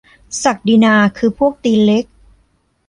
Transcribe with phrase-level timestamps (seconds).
[0.43, 2.05] ศักดินาคือพวกตีนเล็ก?